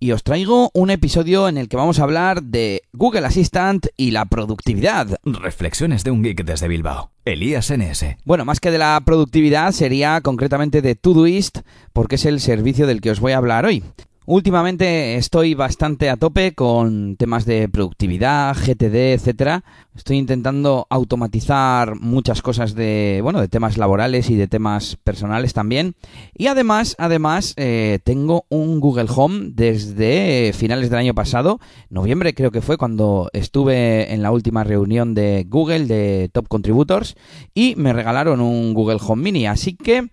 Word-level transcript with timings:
y 0.00 0.12
os 0.12 0.22
traigo 0.22 0.70
un 0.74 0.90
episodio 0.90 1.48
en 1.48 1.58
el 1.58 1.68
que 1.68 1.76
vamos 1.76 1.98
a 1.98 2.04
hablar 2.04 2.42
de 2.42 2.82
Google 2.92 3.26
Assistant 3.26 3.86
y 3.96 4.10
la 4.12 4.26
productividad. 4.26 5.18
Reflexiones 5.24 6.04
de 6.04 6.10
un 6.10 6.22
geek 6.22 6.44
desde 6.44 6.68
Bilbao. 6.68 7.10
Elías 7.24 7.70
NS. 7.70 8.16
Bueno, 8.24 8.44
más 8.44 8.60
que 8.60 8.70
de 8.70 8.78
la 8.78 9.00
productividad 9.04 9.72
sería 9.72 10.20
concretamente 10.20 10.82
de 10.82 10.94
Todoist 10.94 11.58
porque 11.92 12.14
es 12.14 12.24
el 12.24 12.40
servicio 12.40 12.86
del 12.86 13.00
que 13.00 13.10
os 13.10 13.20
voy 13.20 13.32
a 13.32 13.38
hablar 13.38 13.66
hoy. 13.66 13.82
Últimamente 14.30 15.16
estoy 15.16 15.54
bastante 15.54 16.10
a 16.10 16.18
tope 16.18 16.52
con 16.52 17.16
temas 17.16 17.46
de 17.46 17.66
productividad, 17.66 18.54
GTD, 18.54 19.14
etcétera. 19.14 19.64
Estoy 19.96 20.18
intentando 20.18 20.86
automatizar 20.90 21.98
muchas 21.98 22.42
cosas 22.42 22.74
de, 22.74 23.20
bueno, 23.22 23.40
de 23.40 23.48
temas 23.48 23.78
laborales 23.78 24.28
y 24.28 24.36
de 24.36 24.46
temas 24.46 24.96
personales 25.02 25.54
también. 25.54 25.94
Y 26.34 26.48
además, 26.48 26.94
además, 26.98 27.54
eh, 27.56 28.00
tengo 28.04 28.44
un 28.50 28.80
Google 28.80 29.08
Home 29.16 29.48
desde 29.54 30.52
finales 30.52 30.90
del 30.90 30.98
año 30.98 31.14
pasado, 31.14 31.58
noviembre 31.88 32.34
creo 32.34 32.50
que 32.50 32.60
fue 32.60 32.76
cuando 32.76 33.30
estuve 33.32 34.12
en 34.12 34.22
la 34.22 34.30
última 34.30 34.62
reunión 34.62 35.14
de 35.14 35.46
Google 35.48 35.86
de 35.86 36.28
Top 36.34 36.48
Contributors 36.48 37.16
y 37.54 37.76
me 37.76 37.94
regalaron 37.94 38.42
un 38.42 38.74
Google 38.74 38.98
Home 39.00 39.22
Mini. 39.22 39.46
Así 39.46 39.74
que 39.74 40.10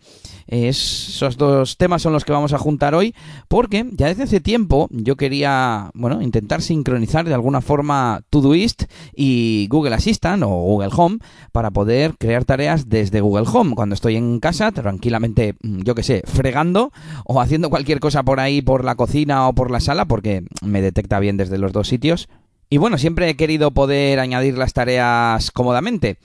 esos 0.48 1.38
dos 1.38 1.78
temas 1.78 2.02
son 2.02 2.14
los 2.14 2.23
que 2.23 2.32
vamos 2.32 2.54
a 2.54 2.59
juntar 2.59 2.94
hoy 2.94 3.16
porque 3.48 3.86
ya 3.94 4.05
desde 4.06 4.23
hace 4.23 4.39
tiempo 4.39 4.88
yo 4.92 5.16
quería, 5.16 5.92
bueno, 5.94 6.22
intentar 6.22 6.61
sincronizar 6.61 7.25
de 7.25 7.34
alguna 7.34 7.61
forma 7.61 8.22
Todoist 8.30 8.84
y 9.14 9.67
Google 9.70 9.95
Assistant 9.95 10.44
o 10.44 10.48
Google 10.48 10.89
Home 10.95 11.20
para 11.52 11.72
poder 11.72 12.16
crear 12.17 12.45
tareas 12.45 12.89
desde 12.89 13.22
Google 13.22 13.45
Home 13.52 13.76
cuando 13.76 13.95
estoy 13.95 14.16
en 14.16 14.39
casa 14.39 14.72
tranquilamente, 14.72 15.56
yo 15.61 15.95
que 15.95 16.03
sé, 16.03 16.23
fregando 16.26 16.92
o 17.26 17.42
haciendo 17.42 17.70
cualquier 17.70 18.00
cosa 18.00 18.23
por 18.23 18.39
ahí 18.39 18.61
por 18.61 18.83
la 18.83 18.95
cocina 18.95 19.48
o 19.48 19.53
por 19.53 19.72
la 19.72 19.80
sala 19.80 20.06
porque 20.06 20.44
me 20.61 20.81
detecta 20.81 21.20
bien 21.20 21.38
desde 21.38 21.58
los 21.58 21.72
dos 21.72 21.88
sitios. 21.88 22.30
Y 22.70 22.78
bueno, 22.78 22.98
siempre 22.98 23.30
he 23.30 23.36
querido 23.36 23.72
poder 23.72 24.20
añadir 24.20 24.58
las 24.58 24.73
tareas 24.73 25.52
cómodamente. 25.52 26.17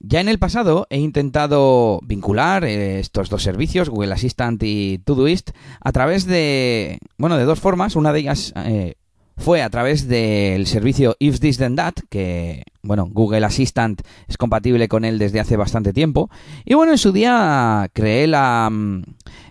Ya 0.00 0.20
en 0.20 0.28
el 0.28 0.38
pasado 0.38 0.86
he 0.90 0.98
intentado 0.98 2.00
vincular 2.04 2.64
eh, 2.64 3.00
estos 3.00 3.30
dos 3.30 3.42
servicios, 3.42 3.88
Google 3.88 4.12
Assistant 4.12 4.62
y 4.62 4.98
Todoist, 4.98 5.50
a 5.80 5.92
través 5.92 6.24
de, 6.24 6.98
bueno, 7.16 7.36
de 7.36 7.44
dos 7.44 7.58
formas. 7.58 7.96
Una 7.96 8.12
de 8.12 8.20
ellas 8.20 8.52
eh, 8.56 8.94
fue 9.36 9.62
a 9.62 9.70
través 9.70 10.06
del 10.06 10.66
servicio 10.66 11.16
If 11.18 11.40
This 11.40 11.58
Then 11.58 11.74
That, 11.76 11.94
que, 12.08 12.64
bueno, 12.82 13.08
Google 13.10 13.44
Assistant 13.44 14.02
es 14.28 14.36
compatible 14.36 14.86
con 14.88 15.04
él 15.04 15.18
desde 15.18 15.40
hace 15.40 15.56
bastante 15.56 15.92
tiempo. 15.92 16.30
Y 16.64 16.74
bueno, 16.74 16.92
en 16.92 16.98
su 16.98 17.10
día 17.10 17.90
creé 17.92 18.28
la, 18.28 18.68
mm, 18.70 19.02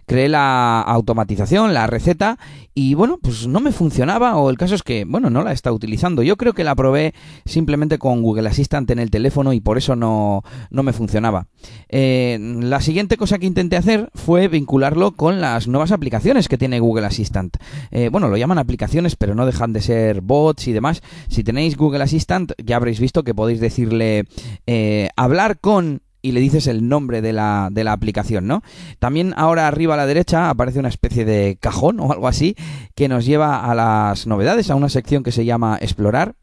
creé 0.08 0.30
la 0.30 0.82
automatización, 0.82 1.74
la 1.74 1.86
receta, 1.86 2.40
y 2.74 2.94
bueno, 2.94 3.20
pues 3.22 3.46
no 3.48 3.60
me 3.60 3.72
funcionaba, 3.72 4.38
o 4.38 4.50
el 4.50 4.58
caso 4.58 4.74
es 4.74 4.82
que, 4.82 5.04
bueno, 5.04 5.30
no 5.30 5.44
la 5.44 5.52
está 5.52 5.72
utilizando. 5.72 6.24
Yo 6.24 6.38
creo 6.38 6.54
que 6.54 6.64
la 6.64 6.76
probé 6.76 7.14
simplemente 7.46 7.98
con 8.00 8.22
Google 8.22 8.48
Assistant 8.48 8.90
en 8.90 9.00
el 9.00 9.12
teléfono 9.12 9.52
y 9.52 9.60
por 9.60 9.78
eso 9.78 9.96
no, 9.96 10.44
no 10.70 10.84
me 10.84 10.94
funcionaba. 10.94 11.48
Eh, 11.90 12.38
la 12.62 12.80
siguiente 12.80 13.18
cosa 13.18 13.38
que 13.38 13.48
intenté 13.48 13.76
hacer 13.76 14.10
fue 14.14 14.48
vincularlo 14.48 15.12
con 15.12 15.42
las 15.42 15.68
nuevas 15.68 15.92
aplicaciones 15.92 16.48
que 16.48 16.58
tiene 16.58 16.80
Google 16.80 17.06
Assistant. 17.06 17.58
Eh, 17.92 18.10
bueno, 18.10 18.30
lo 18.30 18.38
llaman 18.38 18.60
aplicaciones, 18.60 19.18
pero 19.18 19.36
no 19.36 19.46
dejan 19.46 19.74
de 19.74 19.82
ser 19.82 20.22
bots 20.22 20.68
y 20.68 20.72
demás. 20.72 21.02
Si 21.28 21.44
tenéis 21.44 21.76
Google 21.76 22.04
Assistant, 22.04 22.54
ya 22.64 22.78
habréis 22.78 23.02
visto 23.02 23.24
que 23.24 23.36
podéis 23.36 23.60
decirle 23.60 24.26
eh, 24.68 25.10
hablar 25.18 25.60
con 25.60 26.02
y 26.22 26.32
le 26.32 26.40
dices 26.40 26.68
el 26.68 26.88
nombre 26.88 27.22
de 27.22 27.34
la, 27.34 27.70
de 27.72 27.84
la 27.84 27.94
aplicación, 27.94 28.48
¿no? 28.48 28.64
También 29.00 29.34
ahora 29.38 29.68
arriba 29.68 29.94
a 29.94 29.98
la 29.98 30.06
derecha 30.06 30.50
aparece 30.50 30.80
una 30.80 30.90
especie 30.90 31.26
de 31.26 31.58
cajón 31.60 32.00
o 32.00 32.12
algo 32.12 32.28
así 32.28 32.56
que 32.96 33.08
nos 33.08 33.26
lleva 33.26 33.66
a 33.66 33.76
las 33.76 34.28
novedades, 34.28 34.70
a 34.70 34.76
una 34.76 34.90
sección 34.90 35.24
que 35.24 35.32
se 35.32 35.46
llama 35.46 35.78
Explorar. 35.82 36.36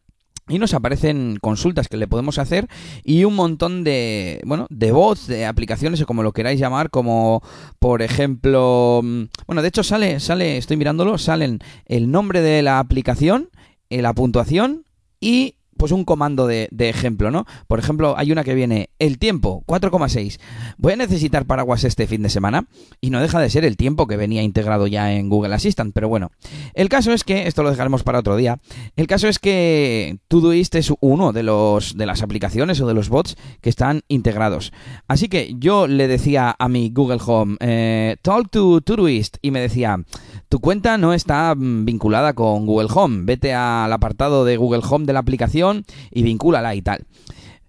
Y 0.47 0.59
nos 0.59 0.75
aparecen 0.75 1.39
consultas 1.41 1.89
que 1.89 1.97
le 1.97 2.07
podemos 2.07 2.39
hacer 2.39 2.69
y 3.03 3.25
un 3.25 3.35
montón 3.35 3.83
de, 3.83 4.43
bueno, 4.45 4.67
de 4.69 4.93
bots, 4.93 5.27
de 5.27 5.47
aplicaciones 5.47 6.03
o 6.03 6.07
como 6.07 6.23
lo 6.23 6.33
queráis 6.33 6.61
llamar, 6.61 6.91
como 6.91 7.43
por 7.79 8.03
ejemplo, 8.03 9.01
bueno, 9.47 9.63
de 9.63 9.69
hecho 9.69 9.83
sale, 9.83 10.21
sale, 10.21 10.59
estoy 10.59 10.77
mirándolo, 10.77 11.17
salen 11.17 11.61
el 11.87 12.11
nombre 12.11 12.43
de 12.43 12.61
la 12.61 12.79
aplicación, 12.79 13.49
eh, 13.89 14.03
la 14.03 14.13
puntuación 14.13 14.85
y 15.19 15.57
pues 15.85 15.93
un 15.93 16.07
comando 16.07 16.47
de, 16.47 16.71
ejemplo, 16.79 17.31
¿no? 17.31 17.45
Por 17.69 17.79
ejemplo, 17.79 18.15
hay 18.17 18.33
una 18.33 18.43
que 18.43 18.55
viene 18.55 18.89
el 18.99 19.19
tiempo, 19.19 19.65
4,6. 19.67 20.41
Voy 20.79 20.95
a 20.95 20.97
necesitar 20.97 21.45
paraguas 21.45 21.85
este 21.85 22.07
fin 22.07 22.23
de 22.23 22.31
semana 22.31 22.69
y 23.03 23.11
no 23.11 23.21
deja 23.21 23.39
de 23.39 23.51
ser 23.51 23.67
el 23.67 23.77
tiempo 23.77 24.07
que 24.07 24.17
venía 24.17 24.43
integrado 24.43 24.87
ya 24.87 25.13
en 25.13 25.29
Google 25.29 25.55
Assistant, 25.55 25.93
pero 25.93 26.09
bueno. 26.09 26.31
El 26.73 26.89
caso 26.89 27.13
es 27.13 27.23
que, 27.23 27.47
esto 27.47 27.63
lo 27.63 27.71
dejaremos 27.71 28.03
para 28.03 28.21
otro 28.21 28.35
día, 28.35 28.61
el 28.97 29.07
caso 29.07 29.29
es 29.29 29.39
que 29.39 30.17
Todoist 30.27 30.75
es 30.75 30.91
uno 31.01 31.35
de, 31.35 31.43
los, 31.43 31.99
de 31.99 32.07
las 32.07 32.23
aplicaciones 32.23 32.81
o 32.81 32.87
de 32.87 32.95
los 32.95 33.11
bots 33.11 33.37
que 33.61 33.69
están 33.69 34.05
integrados. 34.09 34.73
Así 35.07 35.29
que 35.29 35.55
yo 35.59 35.87
le 35.87 36.09
decía 36.09 36.57
a 36.59 36.69
mi 36.71 36.89
Google 36.95 37.21
Home, 37.27 37.59
eh, 37.61 38.17
talk 38.23 38.49
to 38.49 38.81
Todoist, 38.81 39.37
y 39.43 39.51
me 39.51 39.61
decía, 39.61 40.03
tu 40.49 40.61
cuenta 40.61 40.97
no 40.97 41.13
está 41.13 41.55
vinculada 41.55 42.33
con 42.33 42.65
Google 42.65 42.89
Home, 42.95 43.25
vete 43.25 43.53
al 43.53 43.93
apartado 43.93 44.47
de 44.47 44.57
Google 44.57 44.83
Home 44.89 45.05
de 45.05 45.13
la 45.13 45.21
aplicación 45.21 45.74
y 46.11 46.23
vincúlala 46.23 46.75
y 46.75 46.83
tal. 46.83 47.07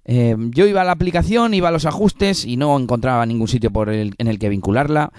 Eh, 0.08 0.36
yo 0.52 0.68
iba 0.68 0.82
a 0.82 0.84
la 0.84 0.92
aplicación, 0.92 1.56
iba 1.56 1.70
a 1.70 1.72
los 1.72 1.86
ajustes 1.86 2.46
y 2.46 2.58
no 2.58 2.78
encontraba 2.78 3.26
ningún 3.26 3.48
sitio 3.48 3.72
por 3.72 3.90
el, 3.90 4.14
en 4.20 4.28
el 4.28 4.38
que 4.38 4.50
vincularla. 4.50 5.12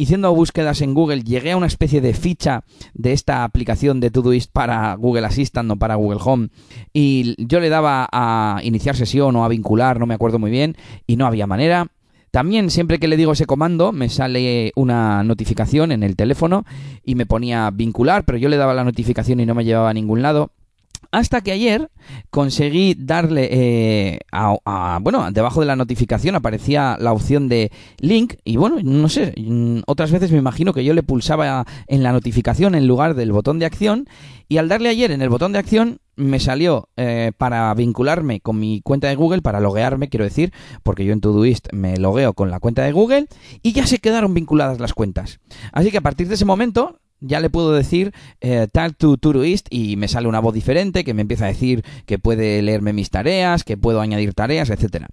Haciendo 0.00 0.34
búsquedas 0.34 0.80
en 0.80 0.94
Google 0.94 1.22
llegué 1.22 1.52
a 1.52 1.56
una 1.58 1.66
especie 1.66 2.00
de 2.00 2.14
ficha 2.14 2.64
de 2.94 3.12
esta 3.12 3.44
aplicación 3.44 4.00
de 4.00 4.10
Todoist 4.10 4.50
para 4.50 4.94
Google 4.94 5.26
Assistant 5.26 5.70
o 5.70 5.76
para 5.76 5.96
Google 5.96 6.20
Home 6.24 6.48
y 6.94 7.34
yo 7.38 7.60
le 7.60 7.68
daba 7.68 8.08
a 8.10 8.60
iniciar 8.62 8.96
sesión 8.96 9.36
o 9.36 9.44
a 9.44 9.48
vincular, 9.48 10.00
no 10.00 10.06
me 10.06 10.14
acuerdo 10.14 10.38
muy 10.38 10.50
bien, 10.50 10.76
y 11.06 11.16
no 11.16 11.26
había 11.26 11.46
manera. 11.46 11.88
También 12.30 12.70
siempre 12.70 12.98
que 12.98 13.08
le 13.08 13.16
digo 13.16 13.32
ese 13.32 13.46
comando 13.46 13.92
me 13.92 14.08
sale 14.08 14.72
una 14.74 15.22
notificación 15.22 15.92
en 15.92 16.02
el 16.02 16.16
teléfono 16.16 16.64
y 17.04 17.14
me 17.14 17.26
ponía 17.26 17.70
vincular, 17.70 18.24
pero 18.24 18.38
yo 18.38 18.48
le 18.48 18.56
daba 18.56 18.74
la 18.74 18.84
notificación 18.84 19.38
y 19.40 19.46
no 19.46 19.54
me 19.54 19.64
llevaba 19.64 19.90
a 19.90 19.94
ningún 19.94 20.22
lado. 20.22 20.50
Hasta 21.14 21.42
que 21.42 21.52
ayer 21.52 21.92
conseguí 22.30 22.96
darle 22.98 23.48
eh, 23.52 24.18
a, 24.32 24.98
bueno, 25.00 25.30
debajo 25.30 25.60
de 25.60 25.66
la 25.66 25.76
notificación 25.76 26.34
aparecía 26.34 26.96
la 26.98 27.12
opción 27.12 27.48
de 27.48 27.70
link 27.98 28.34
y 28.42 28.56
bueno, 28.56 28.78
no 28.82 29.08
sé, 29.08 29.32
otras 29.86 30.10
veces 30.10 30.32
me 30.32 30.38
imagino 30.38 30.72
que 30.72 30.82
yo 30.82 30.92
le 30.92 31.04
pulsaba 31.04 31.66
en 31.86 32.02
la 32.02 32.10
notificación 32.10 32.74
en 32.74 32.88
lugar 32.88 33.14
del 33.14 33.30
botón 33.30 33.60
de 33.60 33.66
acción 33.66 34.08
y 34.48 34.56
al 34.56 34.68
darle 34.68 34.88
ayer 34.88 35.12
en 35.12 35.22
el 35.22 35.28
botón 35.28 35.52
de 35.52 35.60
acción 35.60 36.00
me 36.16 36.40
salió 36.40 36.88
eh, 36.96 37.30
para 37.38 37.72
vincularme 37.74 38.40
con 38.40 38.58
mi 38.58 38.80
cuenta 38.80 39.06
de 39.06 39.14
Google, 39.14 39.40
para 39.40 39.60
loguearme, 39.60 40.08
quiero 40.08 40.24
decir, 40.24 40.52
porque 40.82 41.04
yo 41.04 41.12
en 41.12 41.20
Todoist 41.20 41.68
me 41.72 41.96
logueo 41.96 42.34
con 42.34 42.50
la 42.50 42.58
cuenta 42.58 42.82
de 42.82 42.90
Google 42.90 43.28
y 43.62 43.72
ya 43.72 43.86
se 43.86 43.98
quedaron 43.98 44.34
vinculadas 44.34 44.80
las 44.80 44.94
cuentas. 44.94 45.38
Así 45.70 45.92
que 45.92 45.98
a 45.98 46.02
partir 46.02 46.26
de 46.26 46.34
ese 46.34 46.44
momento 46.44 46.98
ya 47.26 47.40
le 47.40 47.50
puedo 47.50 47.72
decir 47.72 48.12
eh, 48.40 48.68
Talk 48.70 48.96
to 48.96 49.16
Todoist 49.16 49.66
y 49.70 49.96
me 49.96 50.08
sale 50.08 50.28
una 50.28 50.40
voz 50.40 50.54
diferente 50.54 51.04
que 51.04 51.14
me 51.14 51.22
empieza 51.22 51.46
a 51.46 51.48
decir 51.48 51.84
que 52.06 52.18
puede 52.18 52.62
leerme 52.62 52.92
mis 52.92 53.10
tareas, 53.10 53.64
que 53.64 53.76
puedo 53.76 54.00
añadir 54.00 54.34
tareas, 54.34 54.70
etcétera. 54.70 55.08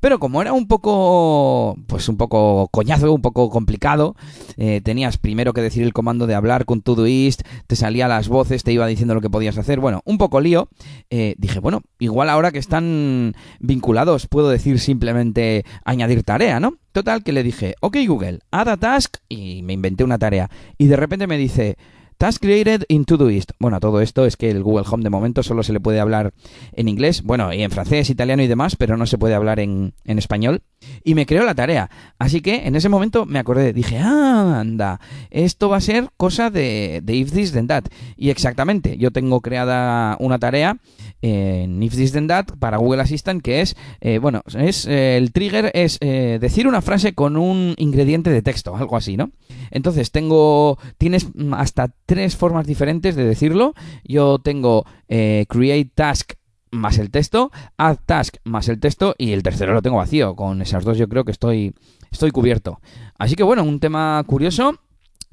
Pero 0.00 0.18
como 0.18 0.42
era 0.42 0.52
un 0.52 0.66
poco, 0.66 1.76
pues 1.86 2.08
un 2.08 2.16
poco 2.16 2.68
coñazo, 2.68 3.12
un 3.12 3.22
poco 3.22 3.50
complicado, 3.50 4.16
eh, 4.56 4.80
tenías 4.82 5.18
primero 5.18 5.52
que 5.52 5.60
decir 5.60 5.82
el 5.82 5.92
comando 5.92 6.26
de 6.26 6.34
hablar 6.34 6.64
con 6.64 6.82
Todoist, 6.82 7.42
te 7.66 7.76
salía 7.76 8.08
las 8.08 8.28
voces, 8.28 8.62
te 8.62 8.72
iba 8.72 8.86
diciendo 8.86 9.14
lo 9.14 9.20
que 9.20 9.30
podías 9.30 9.58
hacer, 9.58 9.80
bueno, 9.80 10.00
un 10.04 10.18
poco 10.18 10.40
lío. 10.40 10.68
Eh, 11.10 11.34
dije, 11.38 11.60
bueno, 11.60 11.82
igual 11.98 12.28
ahora 12.28 12.50
que 12.50 12.58
están 12.58 13.34
vinculados 13.60 14.26
puedo 14.26 14.48
decir 14.48 14.80
simplemente 14.80 15.64
añadir 15.84 16.22
tarea, 16.22 16.60
¿no? 16.60 16.78
Total 16.92 17.22
que 17.22 17.32
le 17.32 17.42
dije, 17.42 17.74
ok 17.80 17.96
Google, 18.06 18.40
add 18.50 18.68
a 18.68 18.76
task 18.76 19.16
y 19.28 19.62
me 19.62 19.72
inventé 19.72 20.04
una 20.04 20.18
tarea. 20.18 20.50
Y 20.78 20.86
de 20.86 20.96
repente 20.96 21.26
me 21.26 21.38
dice, 21.38 21.76
Task 22.22 22.40
Created 22.40 22.84
in 22.86 23.04
Todoist. 23.04 23.50
Bueno, 23.58 23.80
todo 23.80 24.00
esto 24.00 24.26
es 24.26 24.36
que 24.36 24.48
el 24.48 24.62
Google 24.62 24.86
Home 24.88 25.02
de 25.02 25.10
momento 25.10 25.42
solo 25.42 25.64
se 25.64 25.72
le 25.72 25.80
puede 25.80 25.98
hablar 25.98 26.32
en 26.72 26.88
inglés, 26.88 27.24
bueno, 27.24 27.52
y 27.52 27.64
en 27.64 27.72
francés, 27.72 28.10
italiano 28.10 28.44
y 28.44 28.46
demás, 28.46 28.76
pero 28.76 28.96
no 28.96 29.06
se 29.06 29.18
puede 29.18 29.34
hablar 29.34 29.58
en, 29.58 29.94
en 30.04 30.18
español. 30.18 30.62
Y 31.02 31.16
me 31.16 31.26
creó 31.26 31.44
la 31.44 31.56
tarea. 31.56 31.90
Así 32.20 32.40
que 32.40 32.68
en 32.68 32.76
ese 32.76 32.88
momento 32.88 33.26
me 33.26 33.40
acordé, 33.40 33.72
dije, 33.72 33.98
ah, 33.98 34.60
anda, 34.60 35.00
esto 35.30 35.68
va 35.68 35.78
a 35.78 35.80
ser 35.80 36.10
cosa 36.16 36.48
de, 36.48 37.00
de 37.02 37.14
If 37.16 37.32
This 37.32 37.50
Then 37.50 37.66
That. 37.66 37.86
Y 38.16 38.30
exactamente, 38.30 38.98
yo 38.98 39.10
tengo 39.10 39.40
creada 39.40 40.16
una 40.20 40.38
tarea 40.38 40.76
en 41.22 41.82
If 41.82 41.94
This 41.94 42.12
Then 42.12 42.26
That 42.26 42.46
para 42.58 42.76
Google 42.76 43.00
Assistant 43.00 43.42
que 43.42 43.60
es, 43.60 43.76
eh, 44.00 44.18
bueno, 44.18 44.42
es 44.58 44.86
eh, 44.86 45.16
el 45.16 45.32
trigger 45.32 45.70
es 45.72 45.98
eh, 46.00 46.38
decir 46.40 46.66
una 46.66 46.82
frase 46.82 47.14
con 47.14 47.36
un 47.36 47.74
ingrediente 47.78 48.30
de 48.30 48.42
texto, 48.42 48.76
algo 48.76 48.96
así, 48.96 49.16
¿no? 49.16 49.30
Entonces 49.70 50.10
tengo, 50.10 50.78
tienes 50.98 51.28
hasta 51.52 51.94
tres 52.06 52.36
formas 52.36 52.66
diferentes 52.66 53.16
de 53.16 53.24
decirlo. 53.24 53.74
Yo 54.04 54.38
tengo 54.38 54.84
create 55.08 55.90
task 55.94 56.32
más 56.70 56.98
el 56.98 57.10
texto, 57.10 57.52
add 57.76 57.98
task 58.04 58.36
más 58.44 58.68
el 58.68 58.80
texto 58.80 59.14
y 59.18 59.32
el 59.32 59.42
tercero 59.42 59.72
lo 59.72 59.82
tengo 59.82 59.98
vacío. 59.98 60.34
Con 60.34 60.60
esas 60.60 60.84
dos 60.84 60.98
yo 60.98 61.08
creo 61.08 61.24
que 61.24 61.32
estoy, 61.32 61.74
estoy 62.10 62.30
cubierto. 62.30 62.80
Así 63.18 63.36
que 63.36 63.42
bueno, 63.42 63.62
un 63.62 63.78
tema 63.78 64.22
curioso. 64.26 64.78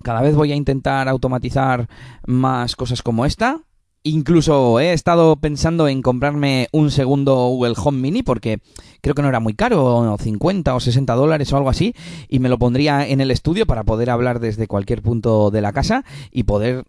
Cada 0.04 0.22
vez 0.22 0.36
voy 0.36 0.52
a 0.54 0.56
intentar 0.56 1.10
automatizar 1.10 1.90
más 2.26 2.78
cosas 2.78 3.02
como 3.02 3.26
esta. 3.26 3.62
Incluso 4.04 4.80
he 4.80 4.94
estado 4.94 5.36
pensando 5.36 5.90
en 5.90 6.02
comprarme 6.02 6.70
un 6.72 6.90
segundo 6.90 7.36
Google 7.50 7.74
Home 7.84 8.00
Mini 8.00 8.24
porque 8.24 8.60
creo 9.02 9.14
que 9.14 9.22
no 9.22 9.28
era 9.28 9.42
muy 9.42 9.54
caro, 9.56 10.16
50 10.18 10.74
o 10.74 10.80
60 10.80 11.14
dólares 11.16 11.52
o 11.52 11.58
algo 11.58 11.70
así, 11.70 11.94
y 12.30 12.40
me 12.40 12.48
lo 12.48 12.58
pondría 12.58 13.06
en 13.06 13.20
el 13.20 13.30
estudio 13.30 13.66
para 13.66 13.84
poder 13.84 14.10
hablar 14.10 14.40
desde 14.40 14.68
cualquier 14.68 15.02
punto 15.02 15.52
de 15.52 15.62
la 15.62 15.74
casa 15.74 16.06
y 16.32 16.44
poder 16.44 16.86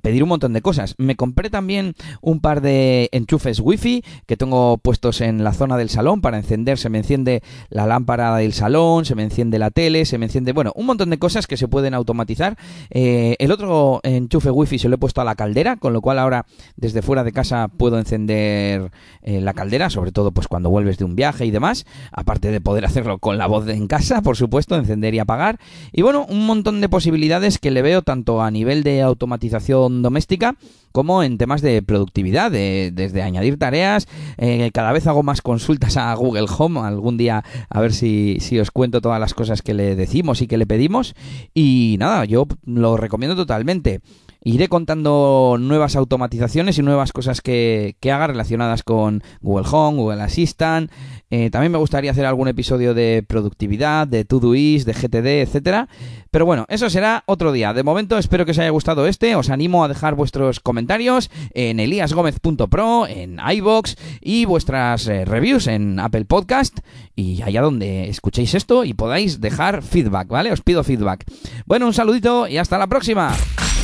pedir 0.00 0.22
un 0.22 0.30
montón 0.30 0.52
de 0.52 0.62
cosas. 0.62 0.94
Me 0.98 1.16
compré 1.16 1.50
también 1.50 1.94
un 2.22 2.40
par 2.40 2.62
de 2.62 3.08
enchufes 3.12 3.60
wifi 3.60 4.02
que 4.26 4.36
tengo 4.36 4.78
puestos 4.78 5.20
en 5.20 5.44
la 5.44 5.52
zona 5.52 5.76
del 5.76 5.90
salón 5.90 6.20
para 6.20 6.38
encender. 6.38 6.78
Se 6.78 6.88
me 6.88 6.98
enciende 6.98 7.42
la 7.68 7.86
lámpara 7.86 8.36
del 8.36 8.54
salón, 8.54 9.04
se 9.04 9.14
me 9.14 9.22
enciende 9.22 9.58
la 9.58 9.70
tele, 9.70 10.06
se 10.06 10.16
me 10.16 10.26
enciende, 10.26 10.52
bueno, 10.52 10.72
un 10.74 10.86
montón 10.86 11.10
de 11.10 11.18
cosas 11.18 11.46
que 11.46 11.56
se 11.56 11.68
pueden 11.68 11.92
automatizar. 11.92 12.56
Eh, 12.90 13.36
el 13.38 13.52
otro 13.52 14.00
enchufe 14.04 14.50
wifi 14.50 14.78
se 14.78 14.88
lo 14.88 14.94
he 14.94 14.98
puesto 14.98 15.20
a 15.20 15.24
la 15.24 15.34
caldera, 15.34 15.76
con 15.76 15.92
lo 15.92 16.00
cual 16.00 16.18
ahora 16.18 16.46
desde 16.76 17.02
fuera 17.02 17.22
de 17.22 17.32
casa 17.32 17.68
puedo 17.68 17.98
encender 17.98 18.90
eh, 19.22 19.40
la 19.40 19.52
caldera, 19.52 19.90
sobre 19.90 20.12
todo 20.12 20.32
pues 20.32 20.48
cuando 20.48 20.70
vuelves 20.70 20.96
de 20.96 21.04
un 21.04 21.14
viaje 21.14 21.44
y 21.44 21.50
demás. 21.50 21.84
Aparte 22.10 22.50
de 22.50 22.60
poder 22.60 22.86
hacerlo 22.86 23.18
con 23.18 23.36
la 23.36 23.46
voz 23.46 23.68
en 23.68 23.86
casa, 23.86 24.22
por 24.22 24.36
supuesto, 24.36 24.76
encender 24.76 25.14
y 25.14 25.18
apagar. 25.18 25.58
Y 25.92 26.00
bueno, 26.02 26.24
un 26.28 26.46
montón 26.46 26.80
de 26.80 26.88
posibilidades 26.88 27.58
que 27.58 27.70
le 27.70 27.82
veo 27.82 28.00
tanto 28.00 28.40
a 28.40 28.50
nivel 28.50 28.82
de 28.82 29.02
automatización 29.02 29.57
doméstica 29.66 30.56
como 30.92 31.22
en 31.22 31.38
temas 31.38 31.62
de 31.62 31.82
productividad, 31.82 32.50
desde 32.50 33.22
añadir 33.22 33.58
tareas. 33.58 34.08
Eh, 34.36 34.70
cada 34.72 34.92
vez 34.92 35.06
hago 35.06 35.22
más 35.22 35.42
consultas 35.42 35.96
a 35.96 36.12
Google 36.14 36.46
Home. 36.58 36.80
Algún 36.80 37.16
día 37.16 37.44
a 37.68 37.80
ver 37.80 37.92
si, 37.92 38.38
si 38.40 38.58
os 38.58 38.70
cuento 38.70 39.00
todas 39.00 39.20
las 39.20 39.34
cosas 39.34 39.62
que 39.62 39.74
le 39.74 39.94
decimos 39.94 40.42
y 40.42 40.46
que 40.46 40.56
le 40.56 40.66
pedimos. 40.66 41.14
Y 41.54 41.96
nada, 41.98 42.24
yo 42.24 42.46
lo 42.64 42.96
recomiendo 42.96 43.36
totalmente. 43.36 44.00
Iré 44.42 44.68
contando 44.68 45.56
nuevas 45.58 45.96
automatizaciones 45.96 46.78
y 46.78 46.82
nuevas 46.82 47.12
cosas 47.12 47.40
que, 47.40 47.96
que 48.00 48.12
haga 48.12 48.28
relacionadas 48.28 48.82
con 48.82 49.22
Google 49.40 49.66
Home, 49.70 49.98
Google 49.98 50.22
Assistant. 50.22 50.90
Eh, 51.30 51.50
también 51.50 51.72
me 51.72 51.78
gustaría 51.78 52.10
hacer 52.10 52.24
algún 52.24 52.48
episodio 52.48 52.94
de 52.94 53.24
productividad, 53.26 54.06
de 54.06 54.24
Todoist, 54.24 54.86
de 54.86 54.92
GTD, 54.94 55.26
etcétera. 55.42 55.88
Pero 56.30 56.46
bueno, 56.46 56.66
eso 56.68 56.88
será 56.88 57.24
otro 57.26 57.52
día. 57.52 57.72
De 57.72 57.82
momento 57.82 58.16
espero 58.16 58.44
que 58.44 58.52
os 58.52 58.58
haya 58.58 58.70
gustado 58.70 59.06
este. 59.06 59.34
Os 59.34 59.50
animo 59.50 59.84
a 59.84 59.88
dejar 59.88 60.14
vuestros 60.14 60.60
comentarios 60.60 61.30
en 61.52 61.80
eliasgomez.pro, 61.80 63.06
en 63.06 63.38
iBox 63.38 63.96
y 64.20 64.44
vuestras 64.44 65.06
eh, 65.08 65.24
reviews 65.24 65.66
en 65.66 65.98
Apple 65.98 66.24
Podcast 66.24 66.78
y 67.14 67.42
allá 67.42 67.62
donde 67.62 68.08
escuchéis 68.08 68.54
esto 68.54 68.84
y 68.84 68.94
podáis 68.94 69.40
dejar 69.40 69.82
feedback, 69.82 70.28
¿vale? 70.28 70.52
Os 70.52 70.62
pido 70.62 70.84
feedback. 70.84 71.24
Bueno, 71.66 71.86
un 71.86 71.94
saludito 71.94 72.46
y 72.46 72.58
hasta 72.58 72.78
la 72.78 72.86
próxima. 72.86 73.34